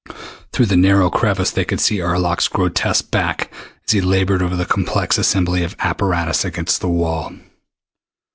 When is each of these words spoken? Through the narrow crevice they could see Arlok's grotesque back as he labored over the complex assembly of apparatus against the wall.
Through 0.51 0.65
the 0.65 0.75
narrow 0.75 1.11
crevice 1.11 1.51
they 1.51 1.63
could 1.63 1.79
see 1.79 1.99
Arlok's 2.01 2.47
grotesque 2.47 3.11
back 3.11 3.53
as 3.85 3.91
he 3.91 4.01
labored 4.01 4.41
over 4.41 4.55
the 4.55 4.65
complex 4.65 5.19
assembly 5.19 5.63
of 5.63 5.75
apparatus 5.77 6.43
against 6.43 6.81
the 6.81 6.89
wall. 6.89 7.31